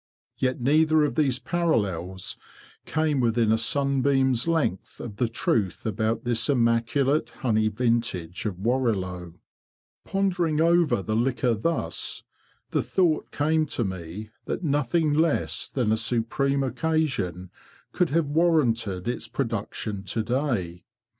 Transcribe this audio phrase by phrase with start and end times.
[0.39, 2.35] Yet neither of these parallels
[2.87, 5.85] came within a sunbeam's length of 22 THE BEE MASTER OF WARRILOW the truth
[6.15, 9.35] about this immaculate honey vintage of Warrilow.
[10.03, 12.23] Pondering over the liquor thus,
[12.71, 17.51] the thought came to me that nothing less than a supreme occasion
[17.91, 20.83] could have warranted its production to day.